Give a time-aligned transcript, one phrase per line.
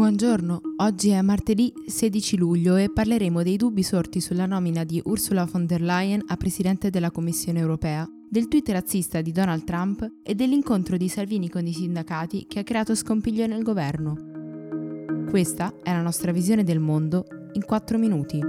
[0.00, 5.44] Buongiorno, oggi è martedì 16 luglio e parleremo dei dubbi sorti sulla nomina di Ursula
[5.44, 10.34] von der Leyen a Presidente della Commissione europea, del tweet razzista di Donald Trump e
[10.34, 15.26] dell'incontro di Salvini con i sindacati che ha creato scompiglio nel governo.
[15.28, 18.40] Questa è la nostra visione del mondo in 4 minuti.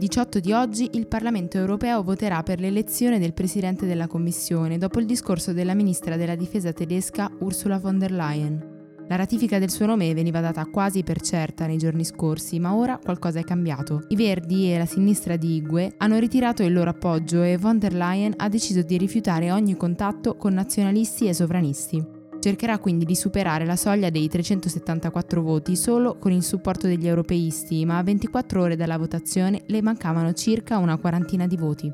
[0.00, 4.98] Alle 18 di oggi il Parlamento europeo voterà per l'elezione del Presidente della Commissione dopo
[4.98, 8.94] il discorso della Ministra della Difesa tedesca Ursula von der Leyen.
[9.08, 12.96] La ratifica del suo nome veniva data quasi per certa nei giorni scorsi, ma ora
[12.96, 14.04] qualcosa è cambiato.
[14.08, 17.92] I Verdi e la sinistra di Igue hanno ritirato il loro appoggio e von der
[17.92, 22.19] Leyen ha deciso di rifiutare ogni contatto con nazionalisti e sovranisti.
[22.40, 27.84] Cercherà quindi di superare la soglia dei 374 voti solo con il supporto degli europeisti,
[27.84, 31.92] ma a 24 ore dalla votazione le mancavano circa una quarantina di voti.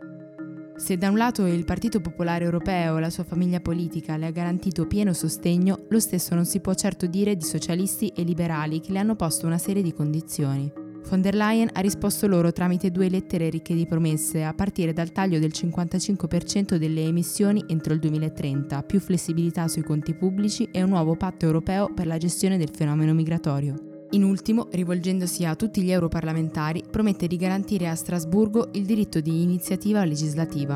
[0.77, 4.31] Se da un lato il Partito Popolare Europeo e la sua famiglia politica le ha
[4.31, 8.93] garantito pieno sostegno, lo stesso non si può certo dire di socialisti e liberali che
[8.93, 10.86] le hanno posto una serie di condizioni.
[11.09, 15.13] Von der Leyen ha risposto loro tramite due lettere ricche di promesse, a partire dal
[15.13, 20.89] taglio del 55% delle emissioni entro il 2030, più flessibilità sui conti pubblici e un
[20.89, 24.07] nuovo patto europeo per la gestione del fenomeno migratorio.
[24.11, 29.43] In ultimo, rivolgendosi a tutti gli europarlamentari, promette di garantire a Strasburgo il diritto di
[29.43, 30.75] iniziativa legislativa.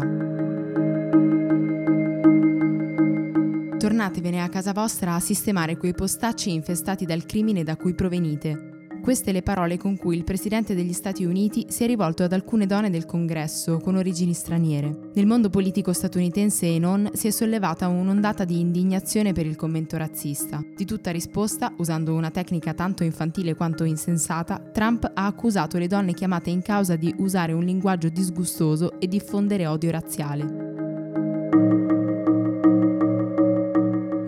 [3.79, 8.70] Tornatevene a casa vostra a sistemare quei postacci infestati dal crimine da cui provenite.
[9.03, 12.67] Queste le parole con cui il Presidente degli Stati Uniti si è rivolto ad alcune
[12.67, 15.11] donne del Congresso con origini straniere.
[15.15, 19.97] Nel mondo politico statunitense e non si è sollevata un'ondata di indignazione per il commento
[19.97, 20.63] razzista.
[20.77, 26.13] Di tutta risposta, usando una tecnica tanto infantile quanto insensata, Trump ha accusato le donne
[26.13, 31.80] chiamate in causa di usare un linguaggio disgustoso e diffondere odio razziale.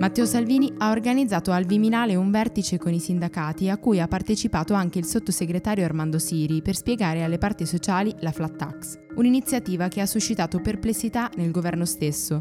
[0.03, 4.75] Matteo Salvini ha organizzato al Viminale un vertice con i sindacati a cui ha partecipato
[4.75, 10.01] anche il sottosegretario Armando Siri per spiegare alle parti sociali la flat tax, un'iniziativa che
[10.01, 12.41] ha suscitato perplessità nel governo stesso.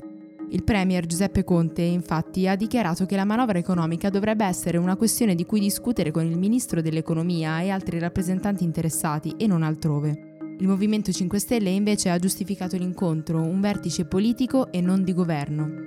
[0.50, 5.36] Il premier Giuseppe Conte infatti ha dichiarato che la manovra economica dovrebbe essere una questione
[5.36, 10.56] di cui discutere con il ministro dell'economia e altri rappresentanti interessati e non altrove.
[10.58, 15.81] Il Movimento 5 Stelle invece ha giustificato l'incontro, un vertice politico e non di governo.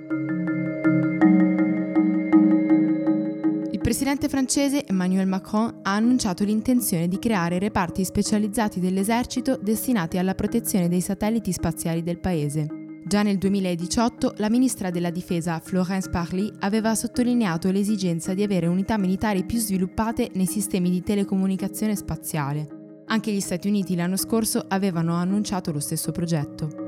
[3.85, 10.89] Presidente francese Emmanuel Macron ha annunciato l'intenzione di creare reparti specializzati dell'esercito destinati alla protezione
[10.89, 12.65] dei satelliti spaziali del paese.
[13.05, 18.97] Già nel 2018 la ministra della difesa Florence Parly aveva sottolineato l'esigenza di avere unità
[18.97, 23.03] militari più sviluppate nei sistemi di telecomunicazione spaziale.
[23.05, 26.84] Anche gli Stati Uniti l'anno scorso avevano annunciato lo stesso progetto.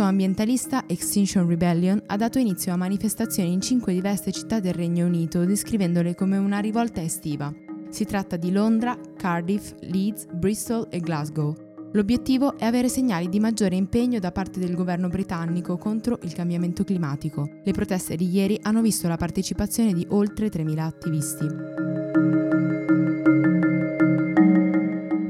[0.00, 5.06] Movimento ambientalista Extinction Rebellion ha dato inizio a manifestazioni in cinque diverse città del Regno
[5.06, 7.52] Unito, descrivendole come una rivolta estiva.
[7.90, 11.54] Si tratta di Londra, Cardiff, Leeds, Bristol e Glasgow.
[11.92, 16.84] L'obiettivo è avere segnali di maggiore impegno da parte del governo britannico contro il cambiamento
[16.84, 17.48] climatico.
[17.62, 21.46] Le proteste di ieri hanno visto la partecipazione di oltre 3.000 attivisti.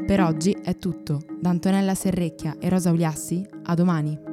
[0.06, 1.22] Per oggi è tutto.
[1.41, 4.30] Da Antonella Serrecchia e Rosa Uliassi, a domani.